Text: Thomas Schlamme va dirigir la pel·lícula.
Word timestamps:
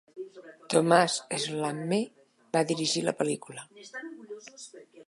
Thomas 0.71 1.11
Schlamme 1.43 2.01
va 2.57 2.65
dirigir 2.73 3.05
la 3.07 3.17
pel·lícula. 3.21 3.69